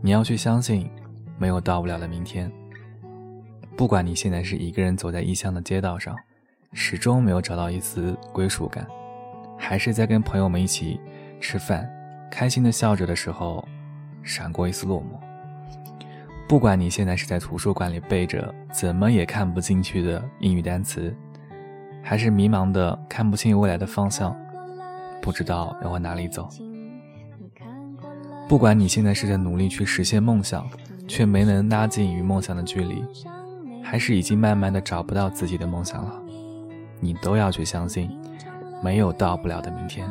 [0.00, 0.90] 你要去相信，
[1.38, 2.50] 没有到不了的明天。
[3.76, 6.16] 不管你现在是一个人走在异乡的街道上，
[6.72, 8.86] 始终没有找到一丝归属感，
[9.56, 11.00] 还是在跟朋友们一起
[11.40, 11.88] 吃饭，
[12.30, 13.66] 开心的笑着的时候，
[14.22, 15.18] 闪过一丝落寞。
[16.48, 21.14] 不管你现在是在图书馆里背着怎么也看不进去的英语单词，
[22.02, 24.34] 还是迷茫的看不清未来的方向，
[25.20, 26.48] 不知道要往哪里走。
[28.48, 30.66] 不管你现在是在努力去实现梦想，
[31.06, 33.04] 却没能拉近与梦想的距离，
[33.82, 36.14] 还是已经慢慢的找不到自己的梦想了，
[36.98, 38.10] 你都要去相信，
[38.82, 40.10] 没有到不了的明天。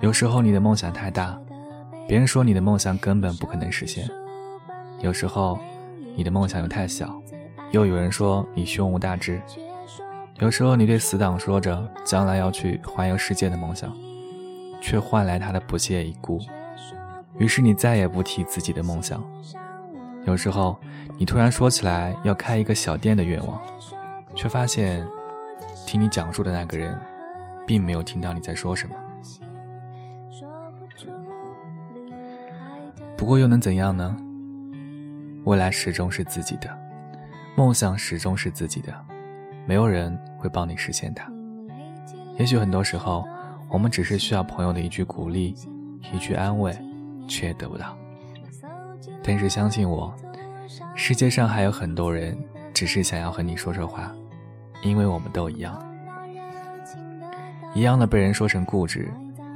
[0.00, 1.36] 有时候你的梦想太大，
[2.06, 4.06] 别人说你的梦想根本不可能实现；
[5.00, 5.58] 有时候
[6.16, 7.20] 你的梦想又太小，
[7.72, 9.40] 又有人说你胸无大志；
[10.38, 13.92] 有时候你对死党说着将来要去环游世界的梦想，
[14.80, 16.38] 却换来他的不屑一顾。
[17.38, 19.22] 于是你再也不提自己的梦想。
[20.24, 20.78] 有时候，
[21.18, 23.60] 你突然说起来要开一个小店的愿望，
[24.34, 25.06] 却发现，
[25.86, 26.98] 听你讲述的那个人，
[27.66, 28.94] 并没有听到你在说什么。
[33.16, 34.16] 不过又能怎样呢？
[35.44, 36.70] 未来始终是自己的，
[37.54, 38.94] 梦想始终是自己的，
[39.66, 41.30] 没有人会帮你实现它。
[42.38, 43.24] 也许很多时候，
[43.68, 45.54] 我们只是需要朋友的一句鼓励，
[46.12, 46.74] 一句安慰。
[47.26, 47.96] 却得不到，
[49.22, 50.14] 但是相信我，
[50.94, 52.36] 世界上还有很多人
[52.72, 54.12] 只是想要和你说说话，
[54.82, 55.82] 因为我们都一样，
[57.74, 59.12] 一样的被人说成固执，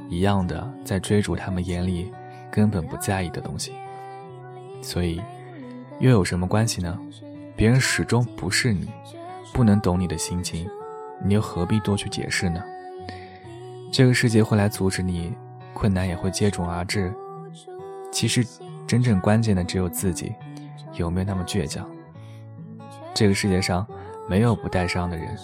[0.09, 2.11] 一样的在追逐他们眼里
[2.51, 3.73] 根本不在意的东西，
[4.81, 5.21] 所以
[5.99, 6.99] 又有什么关系呢？
[7.55, 8.89] 别人始终不是你，
[9.53, 10.69] 不能懂你的心情，
[11.21, 12.63] 你又何必多去解释呢？
[13.91, 15.33] 这个世界会来阻止你，
[15.73, 17.13] 困难也会接踵而至。
[18.11, 18.45] 其实，
[18.87, 20.33] 真正关键的只有自己，
[20.93, 21.87] 有没有那么倔强？
[23.13, 23.85] 这个世界上
[24.27, 25.37] 没有不带伤的人，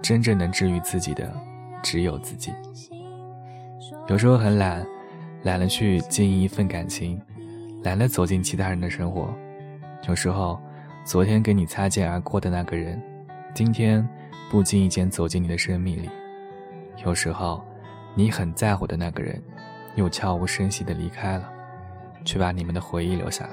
[0.00, 1.32] 真正能治愈自己的
[1.82, 2.52] 只有自己。
[4.08, 4.86] 有时候很懒，
[5.42, 7.20] 懒得去经营一份感情，
[7.82, 9.34] 懒得走进其他人的生活。
[10.08, 10.60] 有时候，
[11.04, 13.02] 昨天跟你擦肩而过的那个人，
[13.52, 14.06] 今天
[14.48, 16.08] 不经意间走进你的生命里。
[17.04, 17.64] 有时候，
[18.14, 19.42] 你很在乎的那个人，
[19.96, 21.52] 又悄无声息地离开了。
[22.26, 23.52] 去把你们的回忆留下来。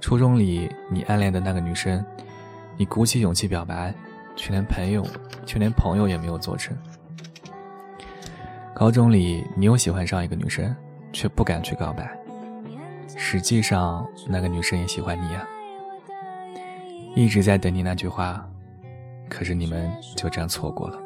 [0.00, 2.04] 初中里，你暗恋的那个女生，
[2.76, 3.94] 你鼓起勇气表白，
[4.34, 5.06] 却连朋友，
[5.46, 6.76] 却连朋友也没有做成。
[8.74, 10.74] 高中里，你又喜欢上一个女生，
[11.12, 12.10] 却不敢去告白。
[13.14, 15.46] 实际上，那个女生也喜欢你啊，
[17.14, 18.48] 一直在等你那句话，
[19.28, 20.98] 可是你们就这样错过了。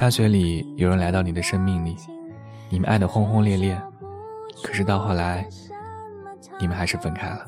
[0.00, 1.94] 大学里有人来到你的生命里，
[2.70, 3.78] 你们爱得轰轰烈烈，
[4.62, 5.46] 可是到后来，
[6.58, 7.44] 你们还是分开了。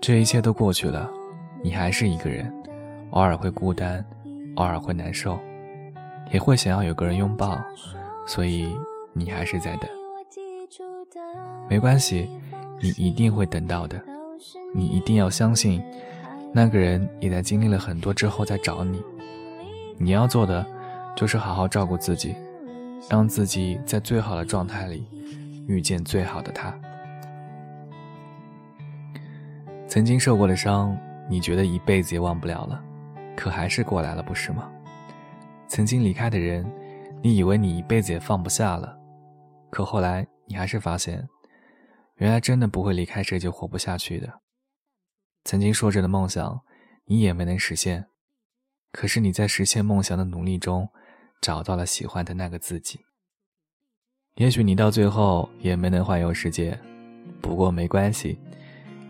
[0.00, 1.10] 这一切都过去了，
[1.64, 2.48] 你还是一个人，
[3.10, 4.04] 偶尔会孤单，
[4.54, 5.36] 偶尔会难受，
[6.32, 7.58] 也会想要有个人拥抱，
[8.24, 8.72] 所以
[9.12, 9.90] 你还是在等。
[11.68, 12.30] 没关系，
[12.80, 14.00] 你一定会等到的，
[14.72, 15.82] 你一定要相信，
[16.52, 19.02] 那个人也在经历了很多之后再找你。
[20.00, 20.64] 你要做的，
[21.16, 22.36] 就是好好照顾自己，
[23.10, 25.06] 让自己在最好的状态里
[25.66, 26.72] 遇见最好的他。
[29.88, 30.96] 曾经受过的伤，
[31.28, 32.80] 你觉得一辈子也忘不了了，
[33.36, 34.70] 可还是过来了，不是吗？
[35.66, 36.64] 曾经离开的人，
[37.22, 38.96] 你以为你一辈子也放不下了，
[39.70, 41.26] 可后来你还是发现，
[42.16, 44.40] 原来真的不会离开谁就活不下去的。
[45.44, 46.60] 曾经说着的梦想，
[47.06, 48.06] 你也没能实现。
[48.98, 50.88] 可是你在实现梦想的努力中，
[51.40, 52.98] 找到了喜欢的那个自己。
[54.34, 56.76] 也许你到最后也没能环游世界，
[57.40, 58.36] 不过没关系，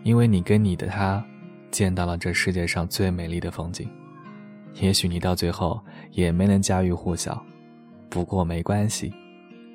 [0.03, 1.25] 因为你跟你的他，
[1.71, 3.89] 见到了这世界上最美丽的风景。
[4.75, 7.43] 也许你到最后也没能家喻户晓，
[8.11, 9.11] 不过没关系，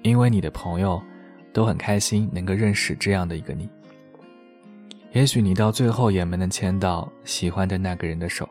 [0.04, 1.02] 因为你的朋友，
[1.52, 3.68] 都很开心能够认识这样的一个你。
[5.10, 8.48] 也许你到最后也没能牵到喜欢的那个人的手。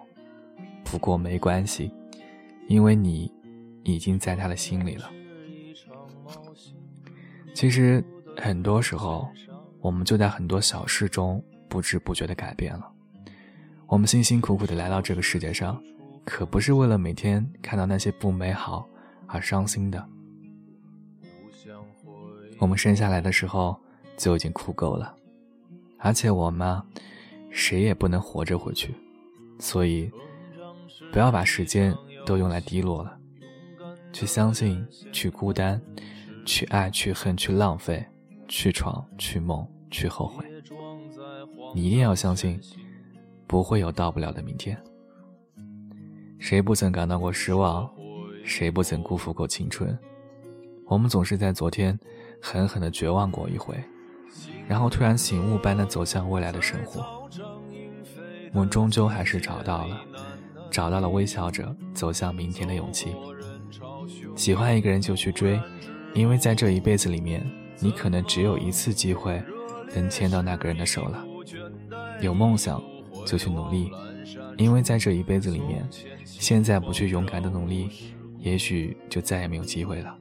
[0.83, 1.91] 不过没关系，
[2.67, 3.31] 因为你
[3.83, 5.09] 已经在他的心里了。
[7.53, 8.03] 其实
[8.37, 9.27] 很多时候，
[9.79, 12.91] 我们就在很多小事中不知不觉的改变了。
[13.87, 15.81] 我们辛辛苦苦的来到这个世界上，
[16.23, 18.87] 可不是为了每天看到那些不美好
[19.27, 20.07] 而伤心的。
[22.59, 23.75] 我们生下来的时候
[24.15, 25.15] 就已经哭够了，
[25.97, 26.81] 而且我们
[27.49, 28.93] 谁也不能活着回去，
[29.59, 30.11] 所以。
[31.13, 31.95] 不要把时间
[32.25, 33.15] 都用来低落了。
[34.11, 35.79] 去相信，去孤单，
[36.43, 38.03] 去爱，去恨，去浪费，
[38.47, 40.43] 去闯，去梦，去后悔。
[41.75, 42.59] 你一定要相信，
[43.45, 44.75] 不会有到不了的明天。
[46.39, 47.87] 谁不曾感到过失望？
[48.43, 49.95] 谁不曾辜负过青春？
[50.87, 51.97] 我们总是在昨天
[52.41, 53.75] 狠狠的绝望过一回，
[54.67, 57.29] 然后突然醒悟般的走向未来的生活。
[58.51, 60.01] 我们终究还是找到了，
[60.73, 63.15] 找到了微笑着走向明天的勇气。
[64.35, 65.59] 喜欢一个人就去追，
[66.15, 67.45] 因为在这一辈子里面，
[67.79, 69.39] 你可能只有一次机会
[69.95, 71.23] 能牵到那个人的手了。
[72.21, 72.81] 有梦想
[73.23, 73.91] 就去努力，
[74.57, 75.87] 因为在这一辈子里面，
[76.25, 77.89] 现在不去勇敢的努力，
[78.39, 80.17] 也许就再也没有机会了。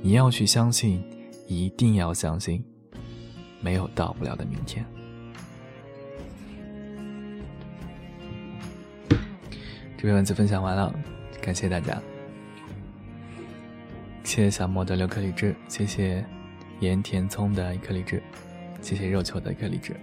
[0.00, 1.02] 你要去相信，
[1.48, 2.64] 一定要相信，
[3.60, 4.86] 没有到不了的明天。
[9.98, 10.94] 这篇文字分享完了，
[11.42, 12.00] 感谢大家。
[14.22, 16.24] 谢谢小莫的六颗荔枝，谢谢
[16.78, 18.22] 盐田葱的一颗荔枝，
[18.80, 19.96] 谢谢肉球的一颗荔枝。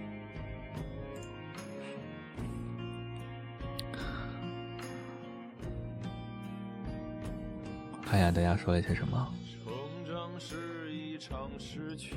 [8.04, 9.34] 看一下大家说了些什么。
[9.64, 12.16] 成长是一场失去，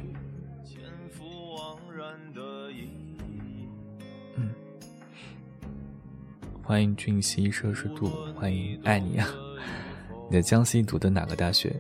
[6.70, 9.28] 欢迎俊熙摄氏度，欢迎爱你啊！
[10.30, 11.76] 你在江西读的哪个大学？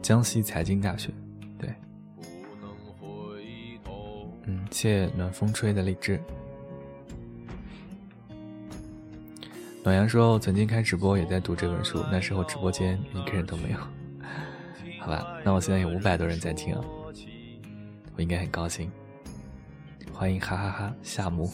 [0.00, 1.10] 江西财经大学，
[1.58, 1.74] 对，
[4.44, 6.20] 嗯，谢暖风吹的荔枝。
[9.82, 13.78] 暖阳说，曾经开直播也在读这本书，那时候直播间一个人都没有。
[15.02, 16.84] 好吧，那我现在有五百多人在听啊，
[18.14, 18.88] 我应该很高兴。
[20.12, 21.50] 欢迎哈哈哈夏木，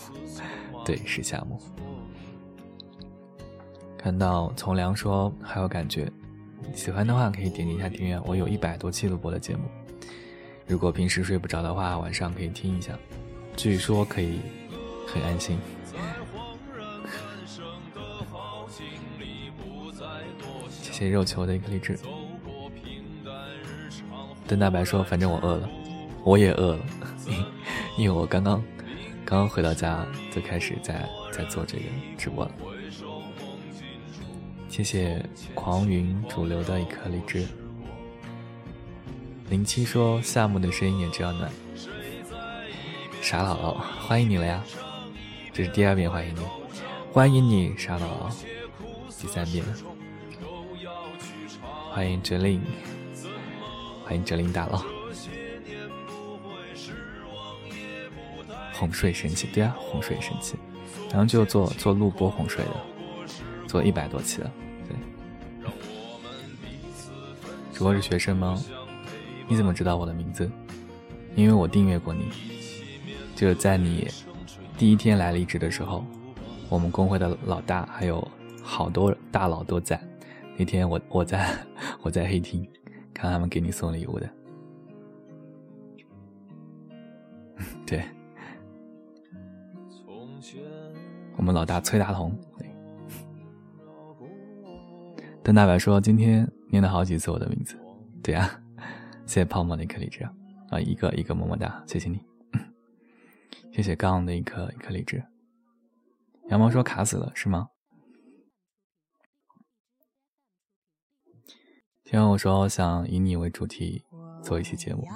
[0.85, 1.59] 对，是夏木。
[4.05, 6.13] 看到从良说还有感觉。
[6.75, 9.63] 喜欢的话可以点击一下订阅，我有一百多期录播的节目。
[10.67, 12.93] 如果平时睡不着的话，晚上可以听一下，
[13.57, 14.41] 据说可以
[15.07, 15.59] 很安心。
[20.69, 21.99] 谢谢肉球的一个励志。
[24.47, 25.71] 邓大白说：“反正我饿了，
[26.25, 26.85] 我也饿了，
[27.97, 28.63] 因为我刚刚
[29.25, 31.85] 刚刚回到家就开始在在做这个
[32.19, 32.51] 直播了。”
[34.75, 35.25] 谢谢
[35.55, 37.47] 狂云主流的一颗荔枝。
[39.49, 41.49] 零七说夏木的声音也这样暖。
[43.23, 43.75] 傻姥姥，
[44.05, 44.65] 欢迎你了呀！
[45.53, 46.41] 这是第二遍欢迎你，
[47.13, 48.35] 欢迎你傻姥姥，
[49.23, 49.65] 第三遍。
[51.93, 52.61] 欢迎哲令，
[54.05, 54.83] 欢迎哲令大佬。
[58.73, 60.57] 哄睡神器，对啊，哄睡神器，
[61.11, 62.73] 然后就做做录播哄睡的，
[63.69, 64.51] 做一百多期了。
[67.75, 68.57] 主播是学生吗？
[69.49, 70.49] 你怎么知道我的名字？
[71.35, 72.31] 因为我订阅过你，
[73.35, 74.07] 就在你
[74.79, 76.05] 第一天来离职的时候，
[76.69, 78.27] 我们公会的老大还有
[78.63, 80.01] 好多大佬都在。
[80.57, 81.53] 那天我我在
[82.01, 82.65] 我在黑厅
[83.13, 84.31] 看他们给你送礼物的。
[87.85, 88.05] 对，
[91.37, 92.33] 我们老大崔大同。
[95.43, 96.49] 邓大白说今天。
[96.75, 97.79] 念了好几次我的名字，
[98.21, 98.61] 对呀，
[99.27, 100.29] 谢谢泡沫的一颗荔枝
[100.71, 102.21] 啊，一个一个么么哒，谢谢你，
[103.73, 105.25] 谢谢刚的一颗一颗荔枝。
[106.49, 107.69] 羊毛说卡死了是吗？
[112.03, 114.05] 听我说想以你为主题
[114.43, 115.07] 做一期节目，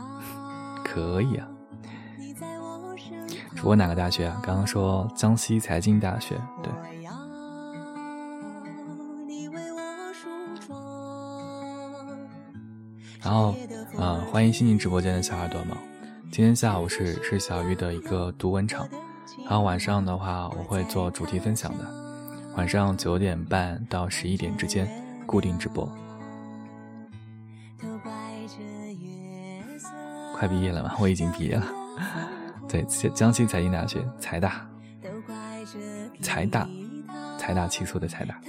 [0.84, 1.50] 可以啊。
[3.56, 4.40] 主播哪个大学啊？
[4.44, 6.97] 刚刚说江西财经大学，对。
[13.28, 13.54] 然后，
[13.98, 15.76] 呃，欢迎新进直播间的小耳朵们。
[16.32, 18.88] 今天下午是是小玉的一个读文场，
[19.44, 21.84] 然后晚上的话我会做主题分享的，
[22.56, 24.88] 晚上九点半到十一点之间
[25.26, 25.86] 固定直播。
[30.32, 30.96] 快毕业了吗？
[30.98, 31.66] 我已经毕业了。
[32.66, 34.66] 对，江西财经大学，财大，
[36.22, 36.66] 财大，
[37.38, 38.40] 财大气粗的财大。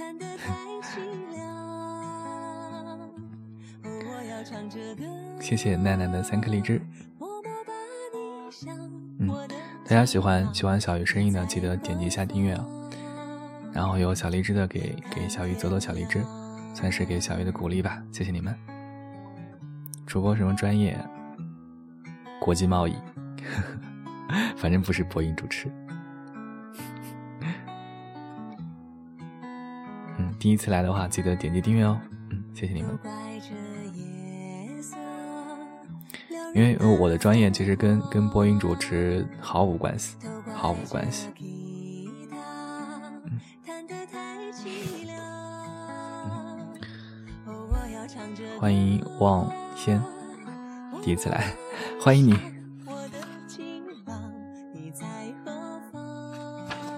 [5.50, 6.80] 谢谢奈奈的三颗荔枝。
[9.18, 9.28] 嗯，
[9.84, 12.64] 大家喜欢喜欢小鱼声音的，记得点击一下订阅啊。
[13.72, 16.24] 然后有小荔枝的，给给小鱼走走小荔枝，
[16.72, 18.00] 算是给小鱼的鼓励吧。
[18.12, 18.54] 谢谢你们。
[20.06, 20.96] 主播什么专业？
[22.40, 22.94] 国际贸易，
[24.56, 25.68] 反正不是播音主持。
[30.16, 32.00] 嗯，第一次来的话，记得点击订阅哦。
[32.30, 32.96] 嗯，谢谢你们。
[36.52, 40.16] 因为我的专业其实跟跟播音主持毫无关系，
[40.52, 41.28] 毫无关系。
[48.58, 50.02] 欢迎望仙，
[51.02, 51.54] 第一次来，
[52.00, 52.36] 欢迎你。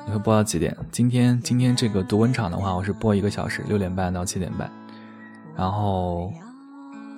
[0.06, 0.75] 你会播到几点？
[0.90, 4.71] 今天今天这个读文场的话，我是播一个小时，六点半到七点半，
[5.54, 6.32] 然后。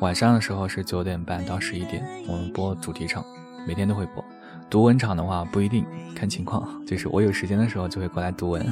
[0.01, 3.25] 晚上的时候是九点半到十一点，我们播主题场，
[3.67, 4.23] 每天都会播。
[4.69, 8.67] 读文场的话不一定，看情况， 就是我有时间的时候就会过来读文。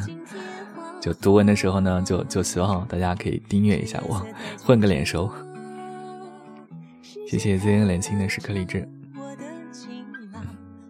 [1.01, 4.25] 就读文的时候呢，就就希望大家可以订阅一下我，
[4.63, 5.31] 混个脸熟。
[7.29, 8.87] 谢谢 ZN 连心的时刻励志。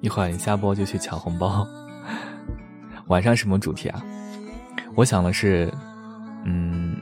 [0.01, 1.67] 一会儿下播就去抢红包。
[3.07, 4.03] 晚上什么主题啊？
[4.95, 5.73] 我想的是，
[6.45, 6.97] 嗯，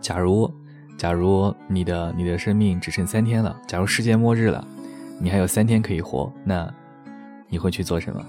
[0.00, 0.50] 假如。
[0.98, 4.66] 假如你的你的生命只剩三天了，假如世界末日了，
[5.20, 6.68] 你还有三天可以活，那
[7.48, 8.26] 你会去做什么？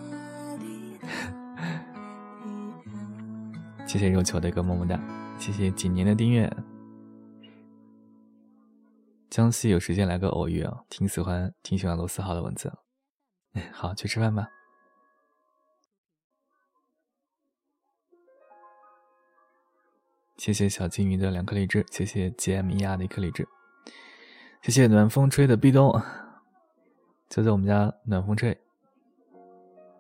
[3.87, 4.99] 谢谢肉球的一个么么哒，
[5.39, 6.47] 谢谢几年的订阅。
[9.31, 12.71] 江西有时间来个偶遇啊，挺喜欢挺喜欢罗思浩的文字。
[13.71, 14.47] 好，去吃饭吧。
[20.39, 23.45] 谢谢小金鱼的两颗荔枝，谢谢 G M E R 的一颗荔枝，
[24.61, 26.01] 谢谢暖风吹的壁咚，
[27.27, 28.57] 就在我们家暖风吹。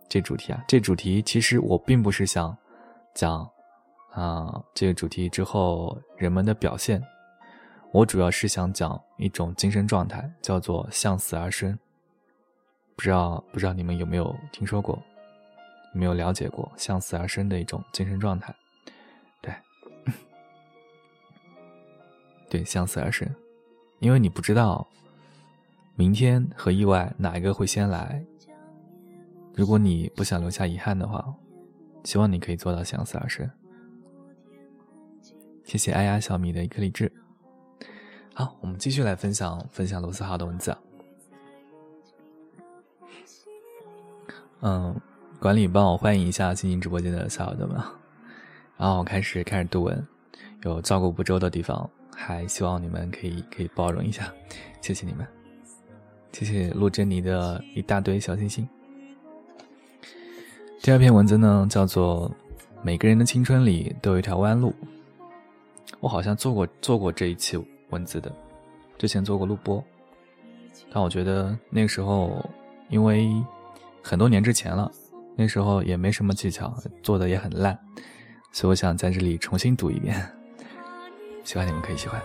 [0.07, 2.57] 这主题啊，这主题其实我并不是想
[3.13, 3.45] 讲
[4.13, 7.03] 啊这个主题之后人们的表现，
[7.91, 11.77] 我主要是想讲一种精神状态，叫做向死而生。
[12.95, 14.97] 不知道不知道你们有没有听说过，
[15.93, 18.55] 有没有了解过向死而生的一种精神状态？
[22.49, 23.29] 对，向死而生，
[23.99, 24.87] 因为你不知道
[25.95, 28.25] 明天和意外哪一个会先来。
[29.53, 31.23] 如果你不想留下遗憾的话，
[32.03, 33.49] 希望你可以做到向死而生。
[35.63, 37.11] 谢谢爱呀小米的一颗励志。
[38.33, 40.75] 好，我们继续来分享分享罗斯浩的文字。
[44.61, 44.99] 嗯，
[45.39, 47.77] 管理帮我欢迎一下新进直播间的小伙伴们。
[48.77, 50.07] 然后我开始开始读文，
[50.63, 51.89] 有照顾不周的地方。
[52.21, 54.31] 还希望你们可以可以包容一下，
[54.81, 55.25] 谢谢你们，
[56.33, 58.67] 谢谢陆珍妮的一大堆小星星。
[60.81, 62.29] 第二篇文字呢，叫做
[62.83, 64.69] 《每个人的青春里都有一条弯路》。
[66.01, 67.57] 我好像做过做过这一期
[67.89, 68.29] 文字的，
[68.97, 69.83] 之前做过录播，
[70.91, 72.45] 但我觉得那个时候
[72.89, 73.31] 因为
[74.03, 74.91] 很多年之前了，
[75.37, 77.79] 那时候也没什么技巧，做的也很烂，
[78.51, 80.38] 所以我想在这里重新读一遍。
[81.49, 82.21] 喜欢你们可以喜欢。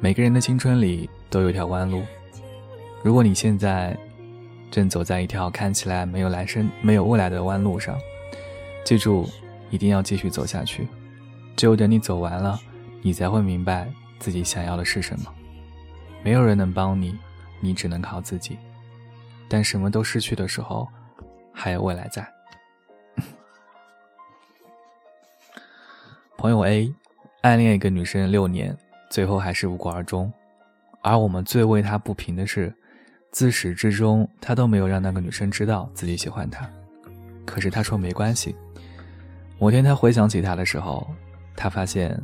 [0.00, 2.02] 每个人的青春里都有条弯路，
[3.02, 3.94] 如果你现在
[4.70, 7.94] 正走在一条看起来没有来生、没有未来的弯路上，
[8.86, 9.28] 记住
[9.68, 10.88] 一定要继续走下去。
[11.54, 12.58] 只有等你走完了，
[13.02, 13.86] 你才会明白
[14.18, 15.26] 自己想要的是什么。
[16.22, 17.14] 没有人能帮你，
[17.60, 18.56] 你只能靠自己。
[19.46, 20.88] 但什么都失去的时候，
[21.52, 22.26] 还有未来在。
[26.38, 26.94] 朋友 A
[27.40, 28.74] 暗恋一个女生六年，
[29.10, 30.32] 最后还是无果而终。
[31.02, 32.72] 而我们最为他不平的是，
[33.32, 36.70] 自始至终他都没有让那个女生知道自己喜欢她。
[37.44, 38.54] 可是他说没关系。
[39.58, 41.04] 某天他回想起她的时候，
[41.56, 42.16] 他发现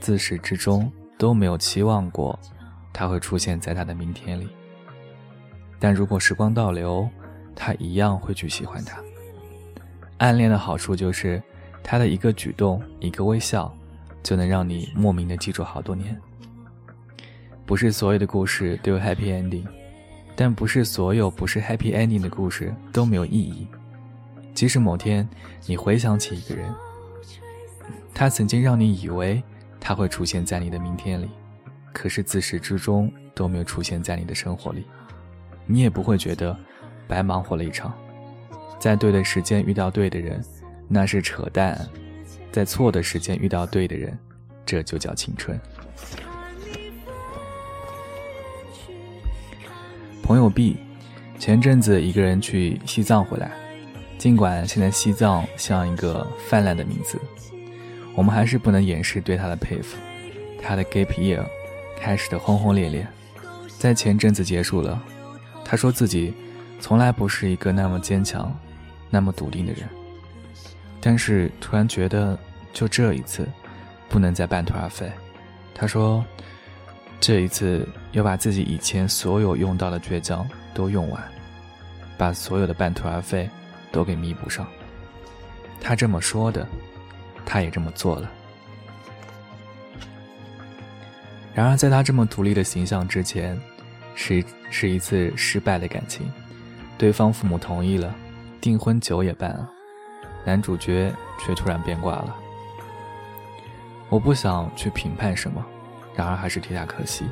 [0.00, 2.36] 自始至终都没有期望过
[2.92, 4.48] 她会出现在他的明天里。
[5.78, 7.08] 但如果时光倒流，
[7.54, 9.00] 他一样会去喜欢她。
[10.18, 11.40] 暗恋的好处就是。
[11.82, 13.74] 他的一个举动，一个微笑，
[14.22, 16.16] 就能让你莫名的记住好多年。
[17.66, 19.64] 不是所有的故事都有 happy ending，
[20.34, 23.66] 但不是所有不是 happy ending 的故事都没有意义。
[24.54, 25.28] 即使某天
[25.66, 26.72] 你回想起一个人，
[28.12, 29.42] 他曾经让你以为
[29.78, 31.30] 他会出现在你的明天里，
[31.92, 34.84] 可是自始至终都没有出现在你的生活里，
[35.66, 36.56] 你也不会觉得
[37.08, 37.92] 白忙活了一场。
[38.78, 40.42] 在对的时间遇到对的人。
[40.92, 41.88] 那是扯淡，
[42.50, 44.18] 在错的时间遇到对的人，
[44.66, 45.56] 这就叫青春。
[50.20, 50.78] 朋友 B，
[51.38, 53.52] 前阵子一个人去西藏回来，
[54.18, 57.20] 尽管现在西藏像一个泛滥的名字，
[58.16, 59.96] 我们还是不能掩饰对他的佩服。
[60.60, 61.44] 他的 gap year
[61.96, 63.06] 开始的轰轰烈烈，
[63.78, 65.00] 在前阵子结束了。
[65.64, 66.34] 他说自己
[66.80, 68.52] 从来不是一个那么坚强。
[69.12, 69.88] 那么笃定的人。
[71.00, 72.38] 但是突然觉得，
[72.72, 73.48] 就这一次，
[74.08, 75.10] 不能再半途而废。
[75.74, 76.24] 他说
[77.20, 81.22] ：“这一次要把自己以前所有用到的倔强都用完，
[82.18, 83.48] 把所有的半途而废
[83.90, 84.66] 都给弥补上。”
[85.80, 86.66] 他这么说的，
[87.46, 88.30] 他也这么做了。
[91.54, 93.58] 然而，在他这么独立的形象之前，
[94.14, 96.30] 是是一次失败的感情。
[96.98, 98.14] 对方父母同意了，
[98.60, 99.70] 订婚酒也办了，
[100.44, 102.36] 男主角却突然变卦了。
[104.08, 105.64] 我不想去评判什么，
[106.14, 107.24] 然而还是替他可惜。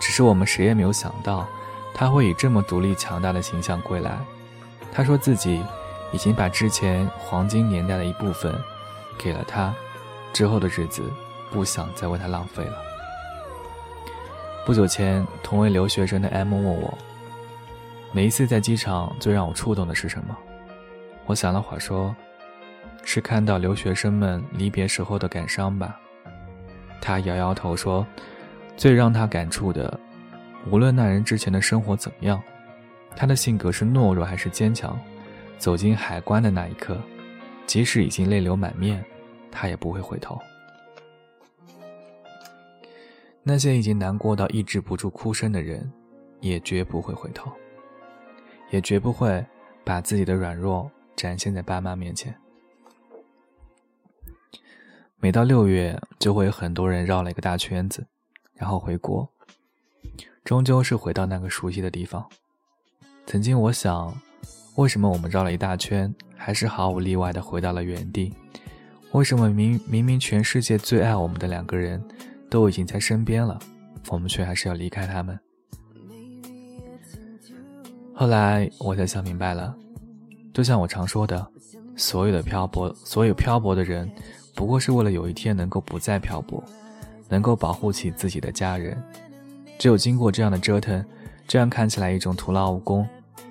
[0.00, 1.46] 只是我们谁也没有想到，
[1.94, 4.18] 他会以这么独立强大的形象归来。
[4.92, 5.62] 他说自己
[6.12, 8.54] 已经把之前黄金年代的一部分
[9.18, 9.74] 给了他，
[10.32, 11.02] 之后的日子
[11.50, 12.76] 不想再为他浪费了。
[14.64, 16.96] 不久前，同为留学生的 M 问我，
[18.12, 20.36] 每一次在机场最让我触动的是什么？
[21.26, 22.14] 我想了会儿说。
[23.06, 26.00] 是看到留学生们离别时候的感伤吧。
[27.02, 28.06] 他摇摇头说
[28.78, 30.00] ：“最让他感触的，
[30.70, 32.42] 无论那人之前的生活怎么样，
[33.14, 34.98] 他的性格是懦弱还是坚强，
[35.58, 36.98] 走进海关的那一刻，
[37.66, 39.04] 即使已经泪流满面，
[39.52, 40.40] 他也不会回头。
[43.42, 45.92] 那些已经难过到抑制不住哭声的人，
[46.40, 47.52] 也绝不会回头，
[48.70, 49.44] 也绝不会
[49.84, 52.34] 把自己的软弱展现在爸妈面前。”
[55.18, 58.06] 每到六月，就会有很多人绕了一个大圈子，
[58.54, 59.28] 然后回国，
[60.44, 62.28] 终究是回到那个熟悉的地方。
[63.26, 64.20] 曾经我想，
[64.76, 68.34] 为什么我们绕了一大圈，还是毫无例外的回到了原地？
[69.12, 72.06] 为什么明明明全世界最爱我们的两个人，
[72.50, 73.58] 都已经在身边了，
[74.10, 75.40] 我们却还是要离开他们？
[78.14, 79.74] 后来我才想明白了，
[80.54, 81.44] 就像我常说的，
[81.96, 84.08] 所有的漂泊，所有漂泊的人。
[84.54, 86.62] 不过是为了有一天能够不再漂泊，
[87.28, 88.96] 能够保护起自己的家人。
[89.80, 91.04] 只有经过这样的折腾，
[91.48, 93.04] 这样看起来一种徒劳无功，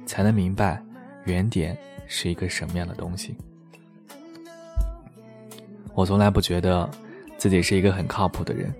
[0.05, 0.81] 才能明白
[1.25, 3.35] 原点是一个什么样的东西。
[5.93, 6.89] 我从来不觉得
[7.37, 8.73] 自己是一个很靠谱的人，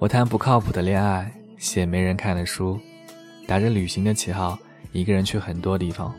[0.00, 2.80] 我谈不靠谱的恋爱，写没人看的书，
[3.46, 4.58] 打着旅行的旗号，
[4.90, 6.12] 一个人去很多地方。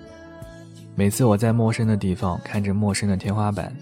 [0.96, 3.76] 每次我在陌生的地方看着陌生的天花板，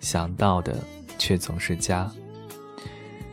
[0.00, 0.76] 想到的。
[1.20, 2.08] 却总是家。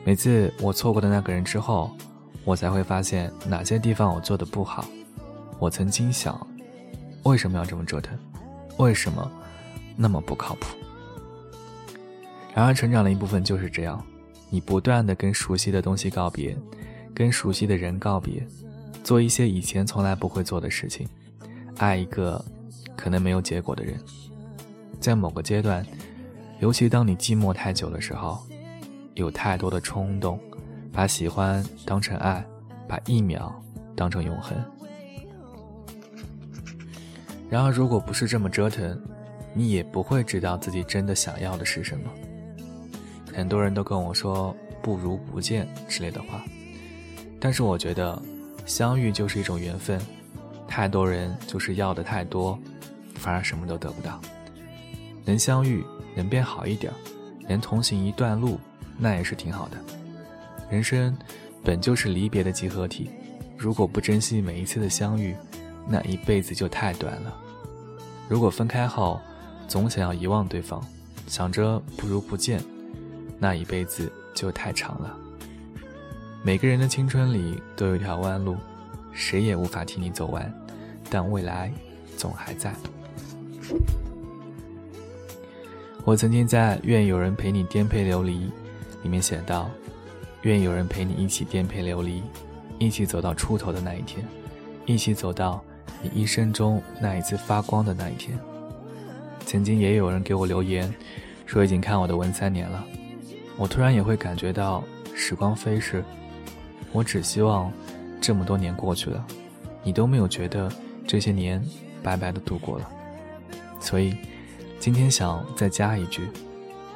[0.03, 1.95] 每次我错过的那个人之后，
[2.43, 4.83] 我才会发现哪些地方我做的不好。
[5.59, 6.35] 我曾经想，
[7.21, 8.17] 为什么要这么折腾？
[8.77, 9.31] 为什么
[9.95, 10.75] 那么不靠谱？
[12.55, 14.03] 然而，成长的一部分就是这样：
[14.49, 16.57] 你不断的跟熟悉的东西告别，
[17.13, 18.43] 跟熟悉的人告别，
[19.03, 21.07] 做一些以前从来不会做的事情，
[21.77, 22.43] 爱一个
[22.95, 23.99] 可能没有结果的人，
[24.99, 25.85] 在某个阶段。
[26.59, 28.39] 尤其当你寂寞太久的时候，
[29.13, 30.39] 有太多的冲动，
[30.91, 32.43] 把喜欢当成爱，
[32.87, 33.53] 把一秒
[33.95, 34.57] 当成永恒。
[37.49, 38.99] 然而，如果不是这么折腾，
[39.53, 42.09] 你也不会知道自己真的想要的是什么。
[43.33, 46.43] 很多人都跟我说“不如不见”之类的话，
[47.39, 48.19] 但是我觉得，
[48.65, 49.99] 相遇就是一种缘分。
[50.67, 52.57] 太多人就是要的太多，
[53.25, 54.21] 反而什么都得不到。
[55.25, 55.83] 能相遇。
[56.17, 56.93] 能变好一点，
[57.45, 58.57] 能同行一段路，
[58.97, 59.77] 那也是挺好的。
[60.69, 61.13] 人生
[61.61, 63.09] 本就是离别的集合体，
[63.57, 65.35] 如果不珍惜每一次的相遇，
[65.89, 67.35] 那一辈子就太短了。
[68.29, 69.19] 如果分开后
[69.67, 70.81] 总想要遗忘对方，
[71.27, 72.63] 想着不如不见，
[73.37, 75.13] 那一辈子就太长了。
[76.43, 78.55] 每个人的青春里都有一条弯路，
[79.11, 80.49] 谁也无法替你走完，
[81.09, 81.69] 但未来
[82.15, 82.73] 总还在。
[86.03, 88.33] 我曾经在《愿有人陪你颠沛流离》
[89.01, 89.69] 里面写道
[90.43, 92.21] ：“愿有人陪你一起颠沛流离，
[92.77, 94.23] 一起走到出头的那一天，
[94.85, 95.63] 一起走到
[96.03, 98.37] 你一生中那一次发光的那一天。”
[99.47, 100.93] 曾经也有人给我留言，
[101.45, 102.85] 说已经看我的文三年了。
[103.57, 104.83] 我突然也会感觉到
[105.15, 106.03] 时光飞逝，
[106.91, 107.71] 我只希望
[108.19, 109.25] 这么多年过去了，
[109.83, 110.71] 你都没有觉得
[111.07, 111.63] 这些年
[112.03, 112.89] 白白的度过了，
[113.85, 114.17] 所以。
[114.77, 116.27] 今天想再加一句：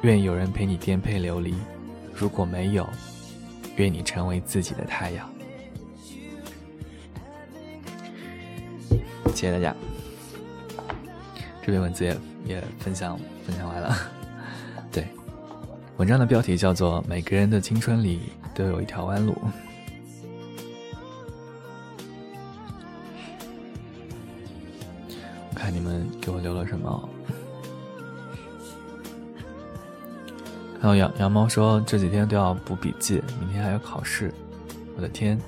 [0.02, 1.56] 愿有人陪你颠沛流离，
[2.14, 2.88] 如果没有，
[3.76, 5.28] 愿你成为自己的太阳。
[9.34, 9.74] 谢谢大家，
[11.62, 13.96] 这篇文字也也分享分享完了。
[14.92, 15.08] 对，
[15.96, 18.20] 文章的标题叫做《每个人的青春里
[18.54, 19.32] 都有一条弯路》。
[30.80, 34.32] 还有羊羊毛说这几天都要补笔记，明天还有考试，
[34.96, 35.38] 我的天！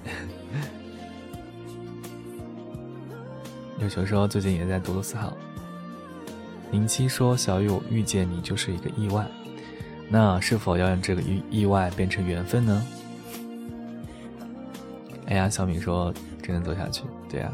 [3.79, 5.33] 有球说最近也在读四号。
[6.71, 9.27] 零七说小雨，我遇见你就是一个意外，
[10.11, 12.87] 那是否要让这个意意外变成缘分呢？
[15.27, 17.51] 哎呀，小米说只能走下去，对呀，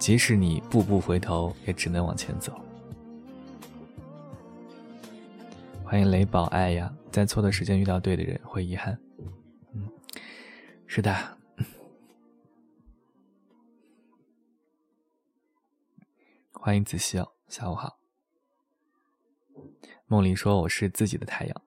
[0.00, 2.53] 即使你步步回头，也只能往前走。
[5.94, 8.98] 欢迎雷宝，爱呀，在错的时间遇到对的人会遗憾。
[9.72, 9.88] 嗯，
[10.88, 11.38] 是的。
[16.50, 18.00] 欢迎子熙哦，下午好。
[20.08, 21.62] 梦里说我是自己的太阳，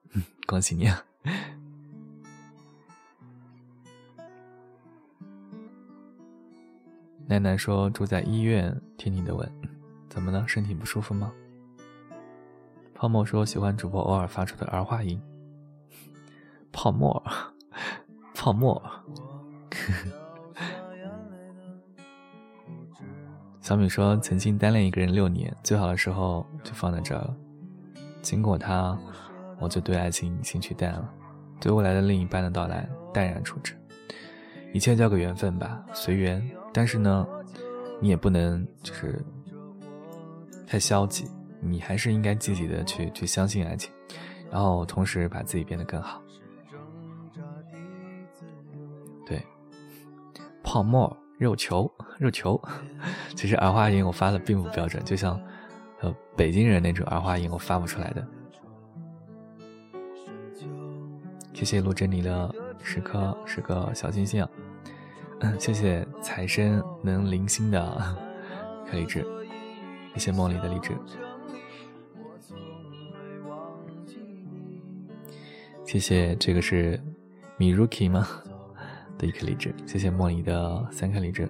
[0.46, 1.06] 恭喜你啊！
[7.26, 9.50] 奶奶说住在医院，听你的问，
[10.10, 10.46] 怎么了？
[10.46, 11.32] 身体不舒服吗？
[12.98, 15.22] 泡沫说喜欢主播偶尔发出的儿化音。
[16.72, 17.22] 泡沫，
[18.34, 18.82] 泡沫。
[23.60, 27.32] 小米说曾经单恋一个人六年，最好的时候就放在这了。
[28.20, 28.98] 经过他，
[29.60, 31.08] 我就对爱情兴趣淡了，
[31.60, 33.80] 对未来的另一半的到来淡然处之。
[34.74, 36.44] 一切交给缘分吧，随缘。
[36.72, 37.24] 但是呢，
[38.00, 39.24] 你也不能就是
[40.66, 41.30] 太消极，
[41.60, 43.92] 你还是应该积极的去去相信爱情，
[44.50, 46.22] 然后同时把自己变得更好。
[49.26, 49.44] 对，
[50.62, 52.60] 泡沫、肉球、肉球，
[53.36, 55.40] 其实儿化音我发的并不标准，就像
[56.00, 58.26] 呃北京人那种儿化音我发不出来的。
[61.52, 64.46] 谢谢陆珍妮的十颗十个小星星。
[65.40, 68.16] 嗯，谢谢财神能零星的
[68.88, 69.24] 颗粒痣，
[70.14, 70.96] 谢谢梦里的荔枝，
[75.88, 77.00] 谢谢这个是
[77.56, 78.28] 米 Rookie 吗
[79.16, 81.48] 的一颗荔枝，谢谢梦里的三颗荔枝，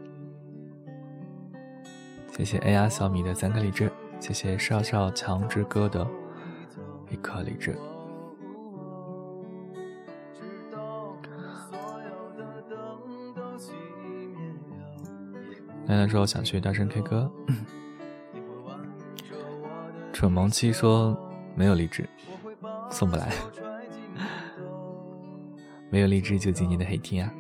[2.37, 6.07] 谢谢 AR 小米的三颗荔枝，谢谢少少强之歌的
[7.11, 7.77] 一颗荔枝。
[15.85, 17.29] 奶奶说想去大声 K 歌。
[20.13, 21.19] 蠢萌七说
[21.57, 22.09] 没有荔枝，
[22.89, 23.33] 送不来。
[25.91, 27.33] 没有荔枝就今年的黑听啊！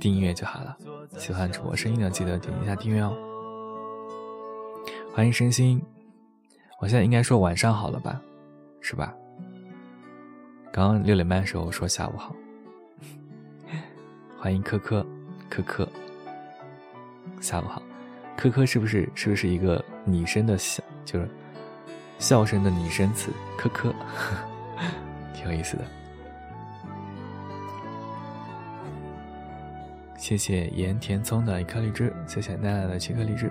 [0.00, 0.76] 订阅就好了。
[1.18, 3.16] 喜欢主播声音的记得点一下订阅哦。
[5.12, 5.82] 欢迎身心，
[6.80, 8.20] 我现在应该说晚上好了吧，
[8.80, 9.14] 是吧？
[10.72, 12.34] 刚刚六点半的时候说下午好。
[14.38, 15.04] 欢迎科科，
[15.50, 15.88] 科科。
[17.40, 17.82] 下午好，
[18.36, 21.28] 科科是不是是不是一个拟声的笑，就是
[22.18, 23.32] 笑声的拟声词？
[23.56, 23.92] 科科，
[25.34, 25.84] 挺有意思的。
[30.28, 33.50] 谢谢盐田葱的一颗荔枝，谢谢奈奈的七颗荔枝。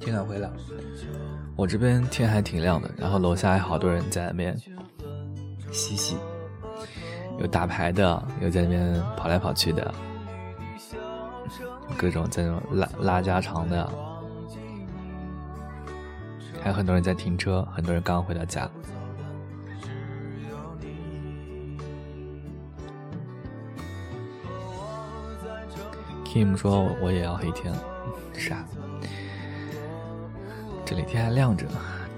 [0.00, 0.50] 天暖回来，
[1.54, 4.58] 我这边天还挺亮的，然后楼下还好多人在那边
[5.70, 6.16] 嬉戏，
[7.38, 9.94] 有打牌的，有在那边跑来跑去的，
[12.02, 13.88] 各种在那种拉拉家常的，
[16.60, 18.68] 还有很多人在停车，很多人刚回到家。
[26.24, 27.72] Kim 说我也要黑天，
[28.32, 28.64] 傻。
[30.84, 31.64] 这里天还亮着，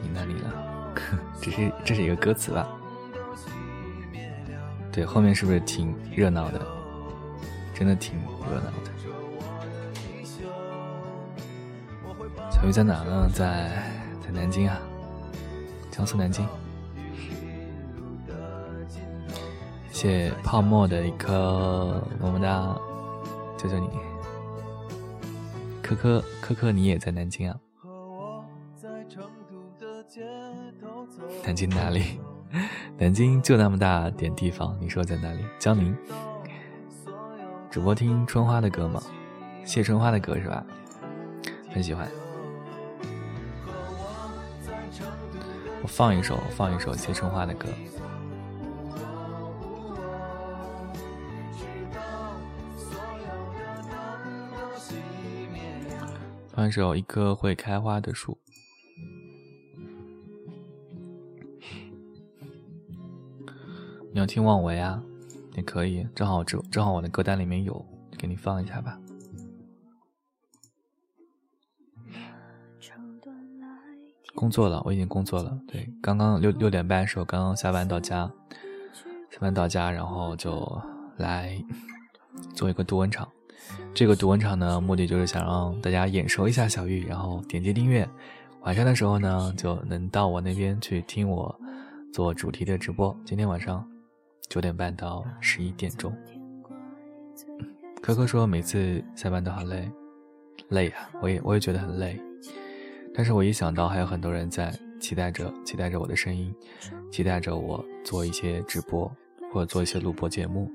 [0.02, 0.94] 你那里了？
[1.42, 2.66] 这是这是一个歌词吧？
[4.90, 6.58] 对，后面是不是挺热闹的？
[7.74, 8.18] 真的挺
[8.50, 8.93] 热闹的。
[12.64, 13.28] 小鱼在哪呢？
[13.30, 13.70] 在
[14.24, 14.80] 在南京啊，
[15.90, 16.48] 江苏南京。
[19.90, 22.74] 谢泡沫的一颗么么哒，
[23.58, 23.90] 求求你。
[25.82, 27.60] 科科科科，你也在南京啊？
[31.44, 32.18] 南京哪里？
[32.96, 35.44] 南京就那么大点地方，你说在哪里？
[35.58, 35.94] 江宁。
[37.70, 39.02] 主播听春花的歌吗？
[39.66, 40.64] 谢春花的歌是吧？
[41.70, 42.08] 很喜欢。
[45.86, 47.68] 放一首，放一首谢春花的歌。
[56.52, 58.32] 放一首《一棵会开花的树》。
[64.12, 65.02] 你要听，妄为啊，
[65.54, 66.06] 也可以。
[66.14, 67.84] 正好，正正好，我的歌单里面有，
[68.16, 69.00] 给你放一下吧。
[74.34, 75.56] 工作了，我已经工作了。
[75.66, 78.30] 对，刚刚六六点半的时候刚刚下班到家，
[79.30, 80.80] 下班到家，然后就
[81.16, 81.56] 来
[82.54, 83.28] 做一个读文场。
[83.94, 88.06] 这个读文场呢，目的就是想让大家眼熟一下小玉，然后点击订阅。
[88.62, 91.54] 晚上的时候呢，就能到我那边去听我
[92.12, 93.16] 做主题的直播。
[93.24, 93.86] 今天晚上
[94.48, 96.12] 九点半到十一点钟。
[98.02, 99.90] 可可说每次下班都好累，
[100.68, 101.08] 累啊！
[101.22, 102.20] 我也我也觉得很累。
[103.14, 106.52] 但是我一想到还有很多人在期待着，期待着我的声音，
[107.12, 109.10] 期待着我做一些直播
[109.52, 110.68] 或者做一些录播节目，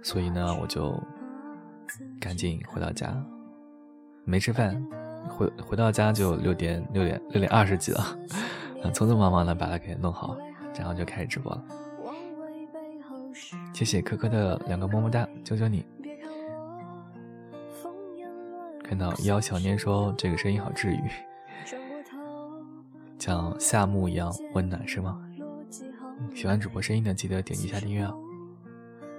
[0.00, 0.96] 所以呢，我就
[2.20, 3.12] 赶紧回到家，
[4.24, 4.80] 没吃饭，
[5.28, 8.16] 回回到家就六点六点六点二十几了，
[8.94, 10.36] 匆匆忙忙的把它给弄好，
[10.78, 11.64] 然后就开始直播了。
[13.74, 15.84] 谢谢可可的两个么么哒，求求你。
[18.88, 21.02] 看到妖小念说这个声音好治愈，
[23.20, 25.20] 像夏木一样温暖是吗？
[26.34, 28.16] 喜欢主播声音的记得点击一下订阅哦。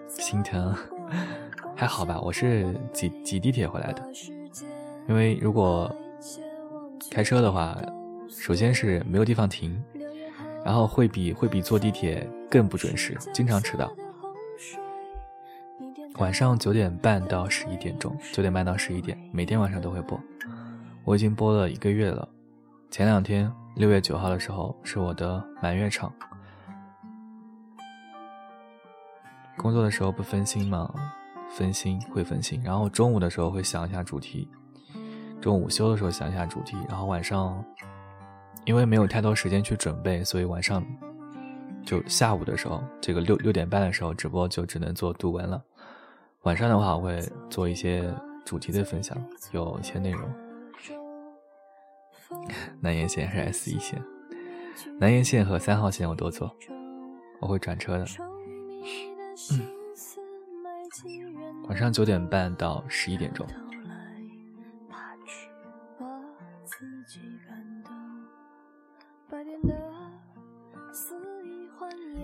[0.07, 0.75] 心疼，
[1.77, 2.19] 还好吧？
[2.19, 4.03] 我是挤挤地铁回来的，
[5.07, 5.95] 因为如果
[7.11, 7.79] 开车的话，
[8.27, 9.79] 首先是没有地方停，
[10.65, 13.91] 然后会比会比坐地铁更不准时，经常迟到。
[16.19, 20.19] 晚上九点半到十一点钟，九点半到十一点，每天晚上都会播。
[21.05, 22.27] 我已经播了一个月了。
[22.91, 26.11] 前两天六月九号的时候是我的满月场。
[29.57, 30.93] 工作的时候不分心吗？
[31.51, 32.61] 分心会分心。
[32.65, 34.45] 然后中午的时候会想一下主题，
[35.39, 36.75] 中午午休的时候想一下主题。
[36.89, 37.63] 然后晚上，
[38.65, 40.85] 因为没有太多时间去准备，所以晚上
[41.85, 45.63] 就下午的时候，这个六六点半的时候直播就只能做读文了。
[46.43, 48.13] 晚上的话，我会做一些
[48.45, 49.17] 主题的分享，
[49.51, 50.29] 有一些内容。
[52.79, 54.01] 南延线还是 S 一线？
[54.97, 56.55] 南延线和三号线我都坐，
[57.39, 58.05] 我会转车的。
[59.51, 59.61] 嗯
[61.67, 63.45] 晚上九点半到十一点钟。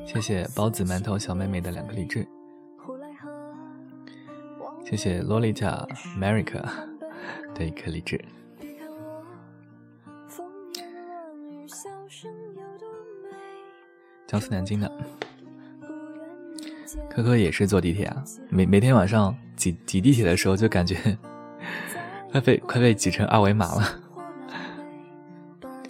[0.05, 2.27] 谢谢包子、馒头、小妹妹的两个励志。
[4.85, 6.63] 谢谢 Lolita America
[7.55, 8.23] 的一颗荔枝。
[14.27, 14.91] 江苏南京的，
[17.09, 18.23] 可可也是坐地铁啊。
[18.49, 21.17] 每每天晚上挤挤地铁的时候，就感觉
[22.31, 23.81] 快被快被挤成二维码了，